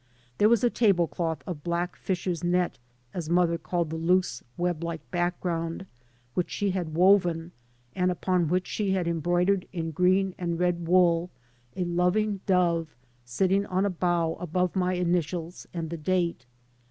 [0.39, 2.79] There was a table cloth of blade" fisher's net,"
[3.13, 4.43] as mother called the 3 by Google MY MOTHER AND I loose
[4.75, 5.85] web like background
[6.33, 7.51] which she had woven,
[7.95, 11.29] and upon which she had embroidered in green and red wool,
[11.75, 12.95] a loving dove
[13.25, 16.47] sitting on a bough above my initials and the date.